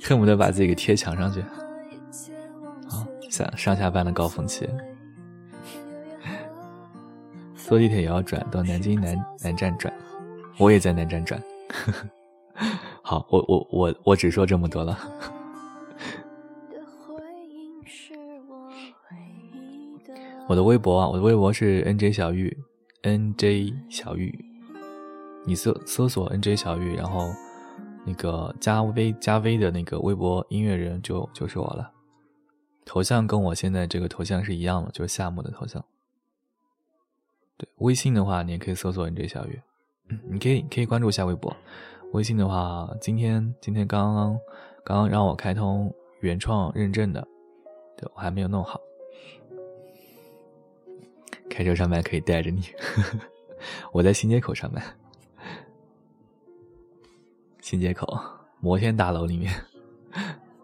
[0.02, 1.42] 恨不得把自己给贴墙上去。
[1.42, 4.70] 啊，下上下班的高峰期。
[7.68, 9.92] 坐地铁也要转到南京南南站转，
[10.60, 11.42] 我也在南站转。
[13.02, 14.96] 好，我我我我只说这么多了。
[20.48, 22.56] 我的微博啊，我的微博是 N J 小玉
[23.02, 24.46] ，N J 小玉，
[25.44, 27.34] 你搜搜索 N J 小玉，然后
[28.06, 31.92] 那个加 V 加 V 的那个微博音乐人就就是我了，
[32.86, 35.84] 头像跟我现在这个头像是一样的，就是夏木的头像。
[37.58, 39.64] 对，微信的话，你也可以搜索“你这小月”，
[40.30, 41.56] 你可以可以关注一下微博。
[42.12, 44.40] 微信的话，今天今天刚刚
[44.84, 47.26] 刚刚让我开通原创认证的，
[47.98, 48.80] 对我还没有弄好。
[51.50, 52.64] 开车上班可以带着你，
[53.94, 54.84] 我在新街口上班，
[57.62, 58.20] 新街口
[58.60, 59.54] 摩天大楼里面，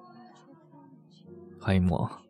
[1.59, 2.20] 欢迎我。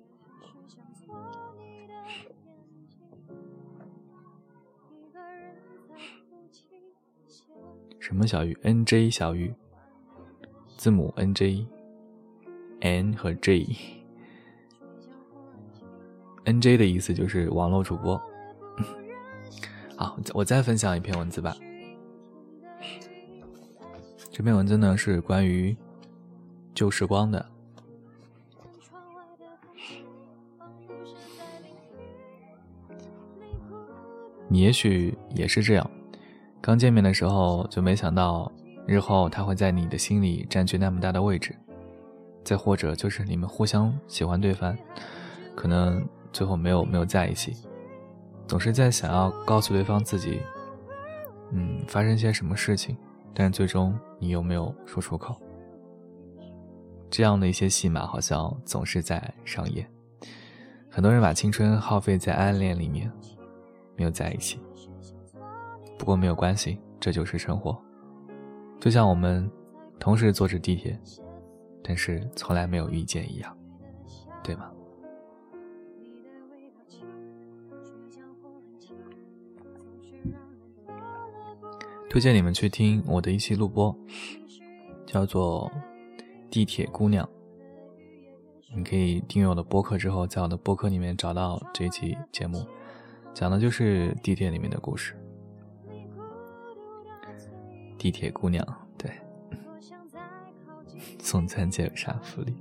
[8.12, 9.54] 什么小玉？N J 小玉，
[10.76, 13.80] 字母 N J，N 和 J，N
[16.60, 18.22] J 的意思就是网络主播。
[19.96, 21.56] 好，我再分享一篇文字吧。
[24.30, 25.74] 这篇文字呢是关于
[26.74, 27.46] 旧时光的。
[34.50, 35.90] 你也许也是这样。
[36.62, 38.52] 刚见面的时候就没想到，
[38.86, 41.56] 日后他会在你的心里占据那么大的位置。
[42.44, 44.76] 再或者就是你们互相喜欢对方，
[45.56, 47.56] 可能最后没有没有在一起，
[48.48, 50.40] 总是在想要告诉对方自己，
[51.52, 52.98] 嗯，发生些什么事情，
[53.34, 55.36] 但最终你又没有说出口。
[57.10, 59.88] 这样的一些戏码好像总是在上演，
[60.90, 63.12] 很多人把青春耗费在暗恋里面，
[63.96, 64.60] 没有在一起。
[66.02, 67.80] 不过没有关系，这就是生活。
[68.80, 69.48] 就像我们
[70.00, 71.00] 同时坐着地铁，
[71.84, 73.56] 但是从来没有遇见一样，
[74.42, 74.72] 对吗？
[82.10, 83.96] 推荐你们去听我的一期录播，
[85.06, 85.72] 叫做
[86.50, 87.24] 《地铁姑娘》。
[88.76, 92.66] 你可以订阅我的播客之后，在我的播客里面找到这期节目，
[93.36, 95.16] 讲的就是地铁里面的故事。
[98.02, 98.66] 地铁姑娘，
[98.98, 99.12] 对，
[101.20, 102.56] 送钻戒有啥福利？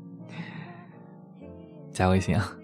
[1.91, 2.55] 加微信啊。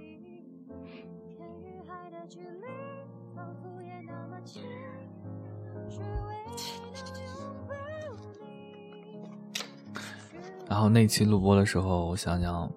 [10.69, 12.71] 然后那期录播的时候，我想想，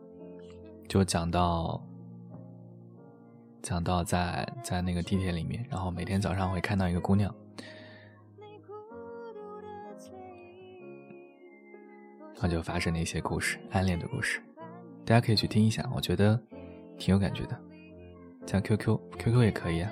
[0.87, 1.83] 就讲到，
[3.61, 7.35] 讲到在在那个地铁里面，然后每天早上会看到一个姑娘，
[12.41, 14.41] 然后就发生了一些故事，暗恋的故事，
[15.03, 16.41] 大家可以去听一下，我觉得
[16.97, 17.61] 挺有感觉的，
[18.45, 19.91] 像 QQ，QQ 也可以啊。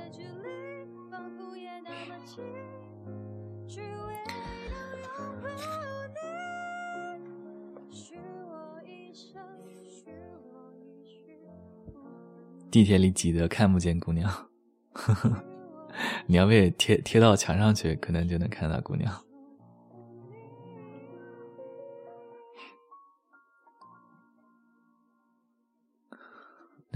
[12.72, 14.32] 地铁里挤得看不见姑娘，
[14.94, 15.44] 呵呵
[16.28, 19.14] 你要被贴贴到墙上去，可能就能看到姑娘，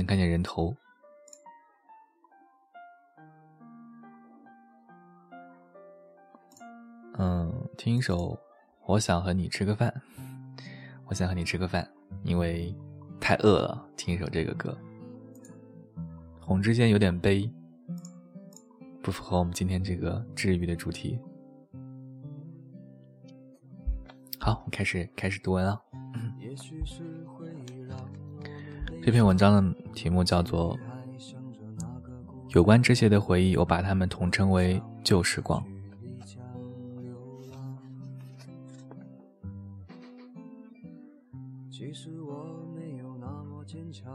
[0.02, 0.76] 能看见人头。
[7.20, 8.30] 嗯，听一首
[8.88, 9.94] 《我想和你吃个饭》，
[11.06, 11.88] 我想和你吃个饭，
[12.24, 12.76] 因为
[13.20, 14.76] 太饿了，听一首这个歌。
[16.40, 17.48] 红之间有点悲，
[19.04, 21.20] 不符合我们今天这个治愈的主题。
[24.40, 25.80] 好，我开始开始读文了。
[29.04, 30.78] 这篇文章的题目叫做
[32.50, 35.64] 《有关这些的回忆》，我把它们统称为旧时光。
[41.72, 44.12] 其实我没有那么坚强。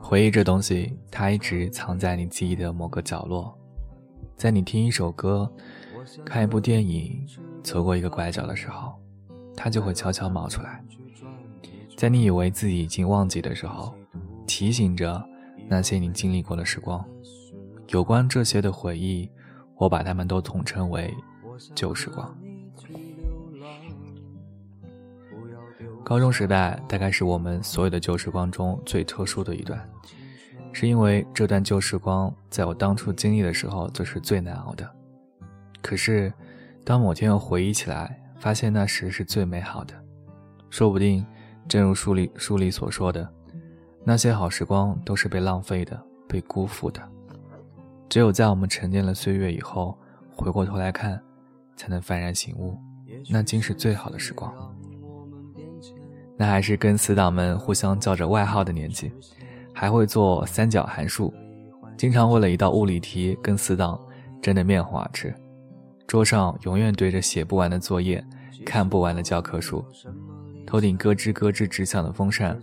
[0.00, 3.56] 回忆这东西，它一直藏在你记忆的某个角落。
[4.36, 5.50] 在你听一首歌、
[6.24, 7.26] 看一部电影、
[7.66, 8.94] 走过一个拐角的时候，
[9.56, 10.80] 它就会悄悄冒出来。
[11.96, 13.92] 在你以为自己已经忘记的时候，
[14.46, 15.20] 提醒着
[15.66, 17.04] 那些你经历过的时光。
[17.88, 19.28] 有关这些的回忆，
[19.74, 21.12] 我把它们都统称为
[21.74, 22.32] 旧时光。
[26.04, 29.90] 高中时代大概是我们所有的旧时光中最特殊的一段，
[30.72, 34.88] 是因为这段旧时光在我当初经历的时候就是最难熬的。
[35.82, 36.32] 可是，
[36.86, 39.94] 当某天又回忆起来，发现那时是最美好的。
[40.70, 41.26] 说不定，
[41.66, 43.28] 正如书里书里所说的，
[44.04, 47.02] 那些好时光都是被浪费的、被辜负的。
[48.08, 49.98] 只有在我们沉淀了岁月以后，
[50.30, 51.20] 回过头来看，
[51.74, 52.78] 才能幡然醒悟，
[53.28, 54.54] 那竟是最好的时光。
[56.36, 59.10] 那还是跟死党们互相叫着外号的年纪，
[59.72, 61.34] 还会做三角函数，
[61.96, 64.00] 经常为了一道物理题跟死党
[64.40, 65.34] 争得面红耳赤。
[66.06, 68.24] 桌上永远堆着写不完的作业，
[68.64, 69.84] 看不完的教科书，
[70.66, 72.58] 头顶咯吱咯吱直响的风扇，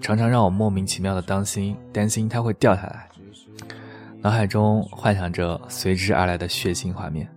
[0.00, 3.08] 常常让我莫名其妙的担心，担心它会掉下来。
[4.20, 7.28] 脑海中幻想着随之而来的血腥画面。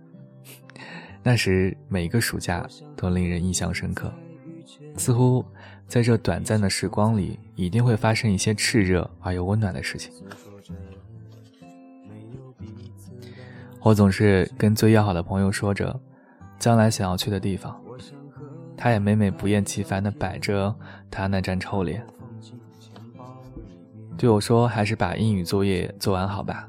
[1.22, 4.12] 那时每一个暑假都令人印象深刻，
[4.96, 5.44] 似乎。
[5.86, 10.10] 在这短暂的时光里，一定会发生一些炽热而又温暖的事情。
[13.84, 15.94] 我总是跟最要好的朋友说着
[16.58, 17.78] 将来想要去的地方，
[18.78, 20.74] 他也每每不厌其烦地摆着
[21.10, 22.02] 他那张臭脸，
[24.16, 26.66] 对我说：“还是把英语作业做完好吧。”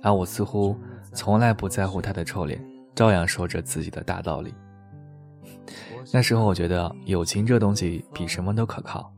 [0.00, 0.78] 而我似乎
[1.12, 4.54] 从来不在乎他的臭脸，照样说着自己的大道理。
[6.12, 9.12] 那时候我觉得友情这东西比什么都可靠，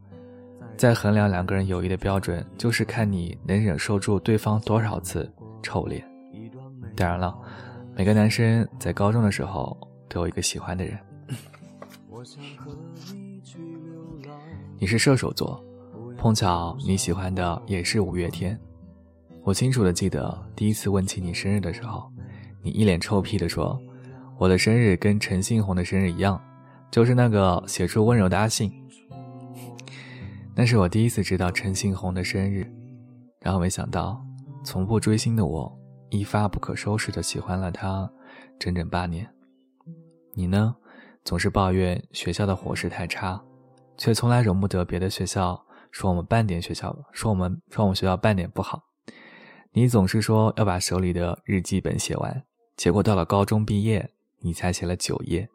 [0.75, 5.31] 在衡量两个人友谊的标准，就是看你能忍受住对方多少次
[5.63, 6.03] 臭脸。
[6.97, 7.37] 当然了，
[7.95, 9.77] 每个男生在高中的时候
[10.09, 10.99] 都有一个喜欢的人。
[14.79, 15.63] 你是射手座，
[16.17, 18.59] 碰巧你喜欢的也是五月天。
[19.43, 22.11] 我清楚的记得第一次问起你生日的时候，
[22.63, 23.79] 你一脸臭屁的说
[24.39, 26.41] ：“我的生日跟陈信宏的生日一样。”
[26.91, 28.73] 就是那个写出温柔的阿信。
[30.55, 32.67] 那是我第一次知道陈信宏的生日，
[33.41, 34.25] 然后没想到，
[34.65, 35.76] 从不追星的我，
[36.11, 38.11] 一发不可收拾的喜欢了他，
[38.59, 39.29] 整整八年。
[40.35, 40.77] 你呢，
[41.25, 43.43] 总是抱怨学校的伙食太差，
[43.97, 48.85] 却从来容不得别的学校说我们半点学校，说我们说我们学校半点不好。
[49.73, 52.45] 你总是说要把手里的日记本写完，
[52.77, 55.49] 结果到了高中毕业，你才写了九页。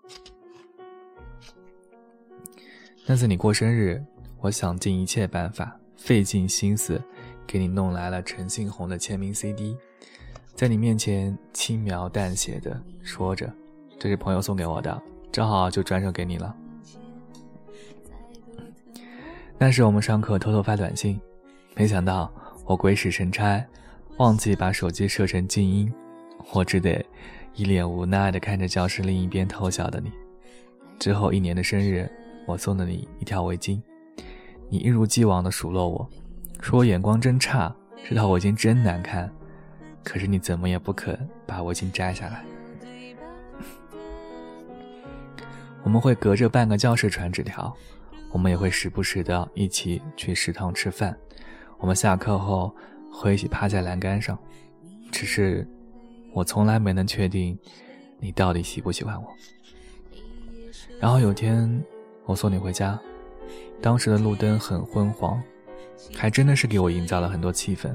[3.06, 4.04] 那次你过生日。
[4.44, 7.00] 我想尽一切办法，费尽心思，
[7.46, 9.78] 给你弄来了陈信宏的签名 CD，
[10.62, 13.52] 在你面前轻描淡写的说着
[13.98, 15.02] ：“这是朋友送给我的，
[15.32, 16.56] 正好就转手给你了。”
[19.58, 21.20] 那时我们上课偷偷发短信，
[21.74, 22.32] 没想到
[22.64, 23.66] 我鬼使神差，
[24.18, 25.92] 忘记把手机设成静音，
[26.54, 27.04] 我只得
[27.56, 30.12] 一脸无奈的看着教室另一边偷笑的你。
[31.00, 32.08] 之后一年的生日，
[32.46, 33.82] 我送了你一条围巾。
[34.70, 36.08] 你一如既往的数落我，
[36.60, 37.76] 说我眼光真差，
[38.08, 39.28] 这套围巾真难看。
[40.04, 42.44] 可是你怎么也不肯把围巾摘下来。
[45.84, 47.76] 我们会隔着半个教室传纸条，
[48.32, 51.18] 我们也会时不时的一起去食堂吃饭。
[51.80, 52.76] 我们下课后
[53.12, 54.38] 会一起趴在栏杆上，
[55.12, 55.68] 只是
[56.34, 57.58] 我从来没能确定
[58.20, 59.28] 你到底喜不喜欢我。
[61.00, 61.84] 然后有天
[62.26, 63.00] 我送你回家。
[63.82, 65.42] 当时的路灯很昏黄，
[66.16, 67.92] 还真的是给我营造了很多气氛。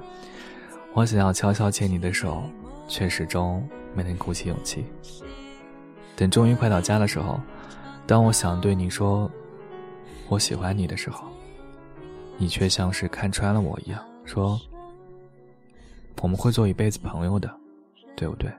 [0.96, 2.42] 我想要悄悄牵你的手，
[2.88, 3.62] 却始终
[3.94, 4.82] 没能鼓起勇气。
[6.16, 7.38] 等终于快到家的时候，
[8.06, 9.30] 当我想对你说
[10.26, 11.28] “我喜欢你”的时候，
[12.38, 14.58] 你却像是看穿了我一样，说
[16.22, 17.54] ：“我们会做一辈子朋友的，
[18.16, 18.50] 对不对？”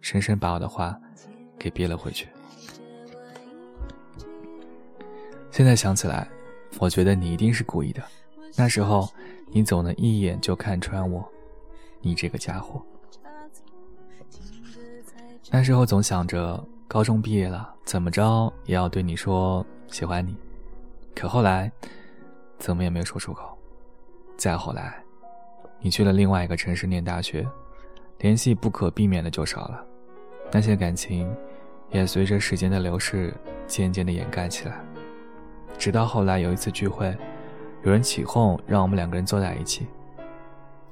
[0.00, 0.98] 深深把我的话
[1.58, 2.28] 给憋了回去。
[5.50, 6.26] 现在想起来，
[6.78, 8.02] 我觉得你一定是故意的。
[8.56, 9.06] 那时候，
[9.50, 11.26] 你总能一眼就看穿我，
[12.00, 12.80] 你这个家伙。
[15.50, 20.36] 那时候总想着高中毕业了，怎么着也要对你说喜欢你。
[21.14, 21.70] 可后来，
[22.58, 23.58] 怎么也没有说出口。
[24.36, 25.02] 再后来，
[25.80, 27.46] 你去了另外一个城市念大学，
[28.18, 29.84] 联系不可避免的就少了，
[30.52, 31.28] 那些感情，
[31.90, 33.34] 也随着时间的流逝，
[33.66, 34.80] 渐渐的掩盖起来。
[35.76, 37.14] 直到后来有一次聚会，
[37.82, 39.86] 有人起哄让我们两个人坐在一起。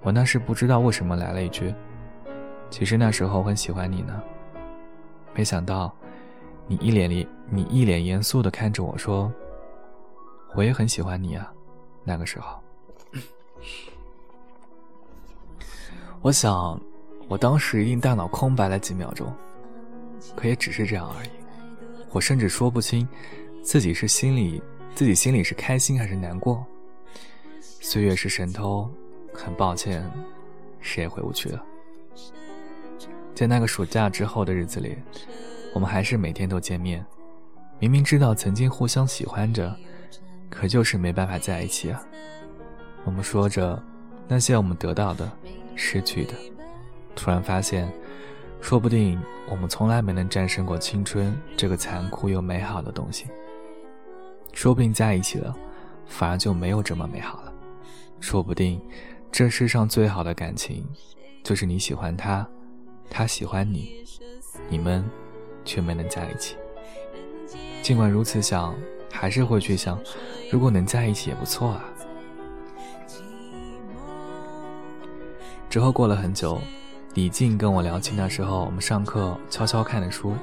[0.00, 1.74] 我那时不知道为什么来了一句
[2.70, 4.22] ：“其实那时候很喜欢你呢。”
[5.34, 5.92] 没想到，
[6.66, 9.30] 你一脸里你一脸严肃的看着我说
[10.54, 11.52] ：“我也很喜欢你啊。”
[12.04, 12.58] 那个时候，
[16.22, 16.80] 我想，
[17.28, 19.30] 我当时一定大脑空白了几秒钟，
[20.34, 21.30] 可也只是这样而已。
[22.12, 23.06] 我甚至说不清
[23.62, 24.62] 自己是心里。
[24.94, 26.66] 自己心里是开心还是难过？
[27.80, 28.90] 岁月是神偷，
[29.32, 30.08] 很抱歉，
[30.80, 31.64] 谁也回不去了。
[33.34, 34.96] 在那个暑假之后的日子里，
[35.72, 37.04] 我们还是每天都见面。
[37.78, 39.74] 明明知道曾经互相喜欢着，
[40.50, 42.02] 可就是没办法在一起啊。
[43.04, 43.80] 我们说着
[44.26, 45.30] 那些我们得到的、
[45.76, 46.34] 失去的，
[47.14, 47.90] 突然发现，
[48.60, 49.18] 说不定
[49.48, 53.26] 我们从来没能战胜过青春这个残酷又美好的东西。
[54.52, 55.56] 说不定在一起了，
[56.06, 57.47] 反而就没有这么美好了。
[58.20, 58.80] 说不定，
[59.30, 60.84] 这世上最好的感情，
[61.42, 62.46] 就是你喜欢他，
[63.08, 64.04] 他喜欢你，
[64.68, 65.04] 你们
[65.64, 66.56] 却没能在一起。
[67.82, 68.74] 尽管如此想，
[69.10, 69.98] 还是会去想，
[70.50, 71.84] 如果能在一起也不错啊。
[75.70, 76.58] 之后过了很久，
[77.14, 80.34] 李静跟我聊起那时候我们上课悄悄看的书，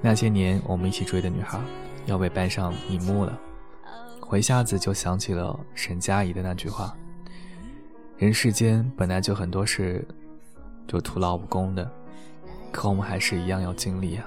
[0.00, 1.60] 那些年我们一起追的女孩，
[2.06, 3.38] 要被搬上荧幕了。
[4.28, 6.96] 我一下子就想起了沈佳宜的那句话
[8.20, 10.06] ：“人世间本来就很多事，
[10.86, 11.90] 就徒劳无功的，
[12.70, 14.26] 可我们还是一样要经历啊。”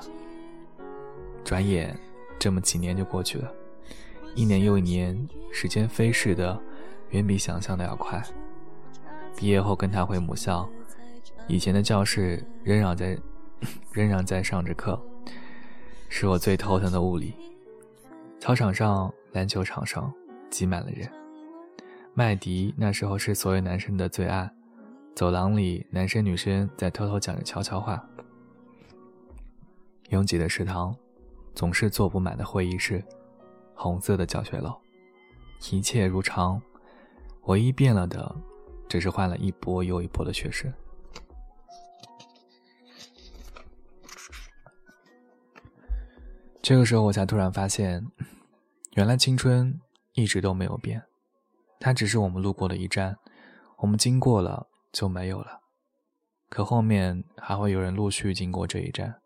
[1.45, 1.95] 转眼
[2.39, 3.53] 这么几年就过去了，
[4.33, 6.59] 一年又一年，时间飞逝的
[7.11, 8.19] 远比想象的要快。
[9.37, 10.67] 毕业后跟他回母校，
[11.47, 13.15] 以前的教室仍然在，
[13.93, 14.99] 仍然在上着课，
[16.09, 17.35] 是我最头疼的物理。
[18.39, 19.13] 操场上。
[19.33, 20.13] 篮球场上
[20.51, 21.09] 挤满了人，
[22.15, 24.47] 麦迪那时候是所有男生的最爱。
[25.15, 28.07] 走廊里，男生女生在偷偷讲着悄悄话。
[30.09, 30.95] 拥挤的食堂，
[31.55, 33.03] 总是坐不满的会议室，
[33.73, 34.75] 红色的教学楼，
[35.71, 36.61] 一切如常，
[37.45, 38.35] 唯一变了的，
[38.87, 40.71] 只是换了一波又一波的学生。
[46.61, 48.05] 这个时候，我才突然发现，
[48.93, 49.79] 原来青春
[50.13, 51.03] 一直都没有变，
[51.83, 53.19] 它只是我们路过的一站，
[53.79, 55.59] 我们经过了就没有了。
[56.47, 59.19] 可后面还会有人陆续经过这一站，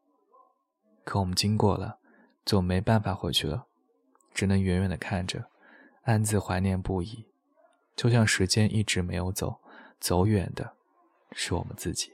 [1.05, 1.99] 可我们经过了，
[2.43, 3.67] 就没办法回去了，
[4.33, 5.51] 只能远远的看着，
[6.05, 7.27] 暗自怀念不已。
[7.95, 9.59] 就像时间一直没有走，
[9.99, 10.73] 走远的
[11.33, 12.13] 是我们自己。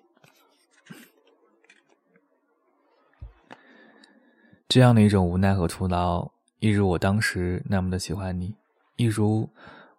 [4.68, 8.58] 这样的一种无奈和徒劳，一如我当时那么的喜欢你，
[8.98, 9.50] 一如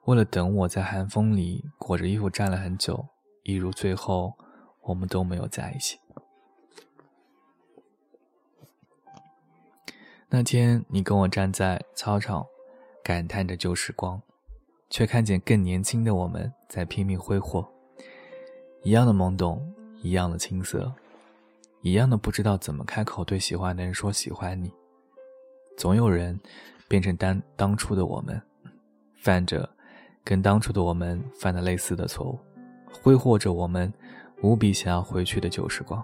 [0.07, 3.07] 为了等我在寒风里裹着衣服站了很久，
[3.43, 4.35] 一如最后
[4.83, 5.99] 我们都没有在一起。
[10.29, 12.47] 那天你跟我站在操场，
[13.03, 14.23] 感叹着旧时光。
[14.91, 17.67] 却看见更年轻的我们在拼命挥霍，
[18.85, 20.95] 一样的懵懂，一样的青涩，
[21.81, 24.73] 一样的不知道怎么开口对喜欢的人说喜欢你。
[25.77, 26.39] 总有人
[26.87, 28.41] 变成当当初的我们，
[29.17, 29.69] 犯着
[30.25, 32.39] 跟当初的我们犯了类似的错误，
[32.91, 33.93] 挥霍着我们
[34.41, 36.03] 无比想要回去的旧时光。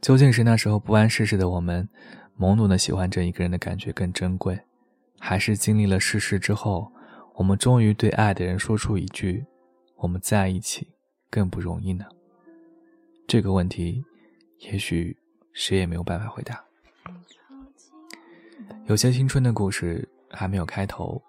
[0.00, 1.88] 究竟是那时候不谙世事的我们，
[2.38, 4.60] 懵懂的喜欢着一个人的感觉更珍贵？
[5.18, 6.92] 还是经历了世事之后，
[7.36, 9.46] 我们终于对爱的人说出一句
[9.96, 10.86] ：“我们在一起
[11.30, 12.04] 更不容易呢。”
[13.26, 14.04] 这个问题，
[14.58, 15.16] 也许
[15.54, 16.62] 谁也没有办法回答。
[18.84, 21.22] 有些青春的故事还没有开头，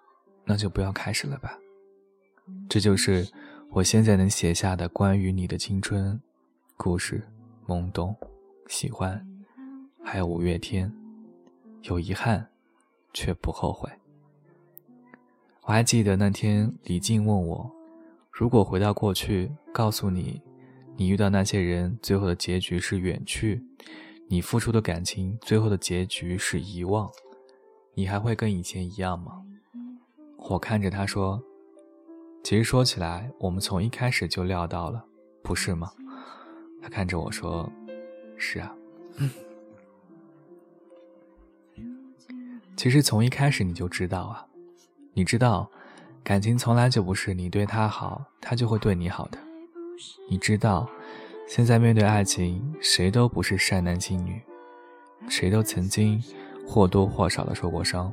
[0.44, 1.58] 那就不要开始了吧。
[2.68, 3.26] 这就是
[3.70, 6.20] 我现在能写下的关于你的青春
[6.76, 7.22] 故事：
[7.66, 8.14] 懵懂、
[8.66, 9.26] 喜欢，
[10.04, 10.92] 还有五月天，
[11.82, 12.46] 有遗憾。
[13.18, 13.90] 却不后悔。
[15.62, 17.72] 我还记得那天，李静问我
[18.30, 20.42] ：“如果回到过去，告诉你，
[20.98, 23.64] 你遇到那些人最后的结局是远去，
[24.28, 27.10] 你付出的感情最后的结局是遗忘，
[27.96, 29.42] 你还会跟以前一样吗？”
[30.50, 31.42] 我看着他说
[32.44, 35.04] ：“其实说起来，我们从一开始就料到了，
[35.42, 35.90] 不是吗？”
[36.80, 37.68] 他看着我说
[38.38, 38.72] ：“是啊。”
[42.76, 44.46] 其实从一开始你就知道啊，
[45.14, 45.68] 你知道，
[46.22, 49.38] 感情从来就不是你对他好，他就会对你好的。
[50.28, 50.86] 你知道，
[51.48, 54.42] 现在面对爱情，谁都不是善男信女，
[55.28, 56.22] 谁都曾经
[56.66, 58.12] 或多或少的受过伤，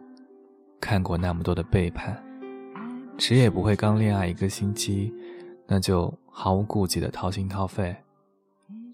[0.80, 2.24] 看过那么多的背叛，
[3.18, 5.12] 谁也不会刚恋爱一个星期，
[5.68, 7.96] 那就毫无顾忌的掏心掏肺。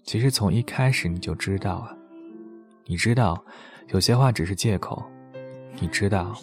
[0.02, 1.96] 其实从一开始你就知道啊，
[2.86, 3.44] 你知道，
[3.88, 5.04] 有些话只是借口。
[5.78, 6.34] 你知道，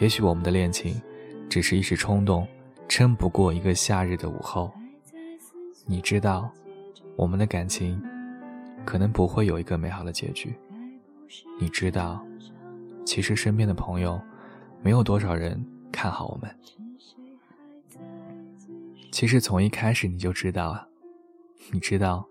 [0.00, 1.00] 也许我们的恋情
[1.50, 2.46] 只是一时冲动，
[2.88, 4.72] 撑不过一个夏日的午后。
[5.86, 6.50] 你知道，
[7.16, 8.02] 我们的感情
[8.84, 10.54] 可能不会有一个美好的结局。
[11.60, 12.24] 你知道，
[13.04, 14.20] 其实身边的朋友
[14.82, 16.58] 没有多少人看好我们。
[19.12, 20.88] 其实从一开始你就知道啊，
[21.72, 22.28] 你知道，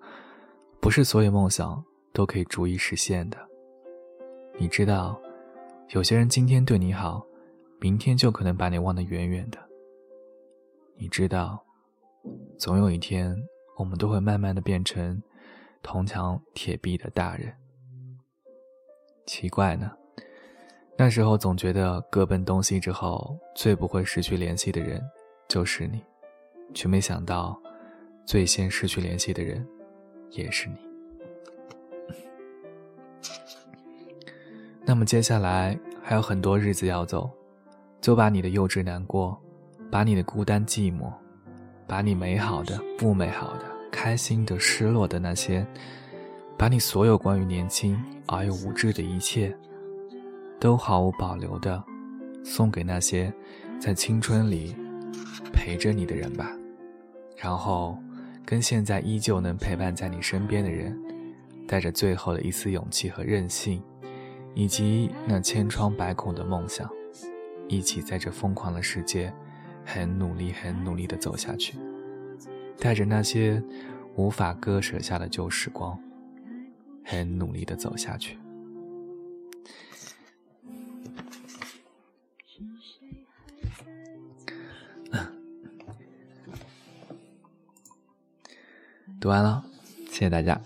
[0.79, 3.37] 不是所有梦想都可以逐一实现的。
[4.57, 5.19] 你知道。
[5.89, 7.23] 有些人今天对你好，
[7.79, 9.59] 明天就可能把你忘得远远的。
[10.97, 11.63] 你知道，
[12.57, 13.35] 总有一天，
[13.77, 15.21] 我们都会慢慢的变成
[15.83, 17.53] 铜墙铁壁的大人。
[19.27, 19.91] 奇怪呢，
[20.95, 25.01] 那时候总觉得各奔东西之后，最不会失去联系的人
[25.47, 26.01] 就是你，
[26.73, 27.59] 却没想到，
[28.25, 29.67] 最先失去联系的人
[30.29, 30.75] 也是你。
[34.85, 37.29] 那么接下来还有很多日子要走，
[37.99, 39.35] 就把你的幼稚难过，
[39.89, 41.11] 把你的孤单寂寞，
[41.87, 45.65] 把你美好的不美好的、开心的失落的那些，
[46.55, 49.57] 把你所有关于年轻而又无知的一切，
[50.63, 51.83] 都毫无保留的
[52.41, 53.33] 送给那些
[53.81, 54.73] 在青春里
[55.51, 56.49] 陪着你的人吧。
[57.35, 57.97] 然后，
[58.45, 60.97] 跟现在依旧能陪伴在你身边的人，
[61.67, 63.83] 带着最后的一丝勇气和任性。
[64.55, 66.89] 以及那千疮百孔的梦想，
[67.67, 69.33] 一起在这疯狂的世界，
[69.83, 71.75] 很努力、很努力的走下去，
[72.77, 73.61] 带着那些
[74.15, 75.99] 无法割舍下的旧时光，
[77.03, 78.37] 很努力的走下去。
[89.23, 89.63] 读完了，
[90.11, 90.59] 谢谢大家。